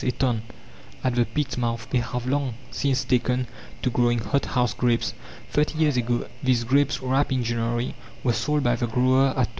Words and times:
a 0.03 0.11
ton 0.11 0.41
at 1.03 1.13
the 1.15 1.25
pit's 1.25 1.57
mouth, 1.59 1.87
they 1.91 1.97
have 1.99 2.25
long 2.25 2.55
since 2.71 3.03
taken 3.03 3.45
to 3.83 3.89
growing 3.91 4.17
hot 4.19 4.45
house 4.45 4.73
grapes. 4.73 5.13
Thirty 5.51 5.77
years 5.77 5.95
ago 5.95 6.25
these 6.41 6.63
grapes, 6.63 7.03
ripe 7.03 7.31
in 7.31 7.43
January, 7.43 7.93
were 8.23 8.33
sold 8.33 8.63
by 8.63 8.75
the 8.77 8.87
grower 8.87 9.27
at 9.37 9.49
20s. 9.49 9.49